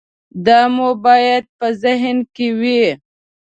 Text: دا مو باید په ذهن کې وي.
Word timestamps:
دا 0.45 0.59
مو 0.75 0.89
باید 1.05 1.43
په 1.57 1.67
ذهن 1.83 2.17
کې 2.35 2.47
وي. 2.59 2.83